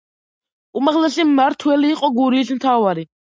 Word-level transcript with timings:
უმაღლესი 0.81 1.25
მმართველი 1.33 1.93
იყო 1.97 2.11
გურიის 2.17 2.53
მთავარი. 2.57 3.05